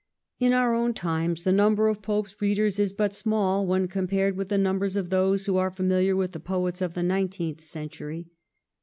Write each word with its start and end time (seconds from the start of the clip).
In 0.39 0.51
our 0.51 0.73
own 0.73 0.95
times 0.95 1.43
the 1.43 1.51
number 1.51 1.87
of 1.87 2.01
Pope's 2.01 2.35
readers 2.41 2.79
is 2.79 2.91
but 2.91 3.13
small 3.13 3.67
when 3.67 3.87
compared 3.87 4.35
with 4.35 4.49
the 4.49 4.57
numbers 4.57 4.95
of 4.95 5.11
those 5.11 5.45
who 5.45 5.57
are 5.57 5.69
famihar 5.69 6.17
with 6.17 6.31
the 6.31 6.39
poets 6.39 6.81
of 6.81 6.95
the 6.95 7.03
nineteenth 7.03 7.61
century. 7.63 8.31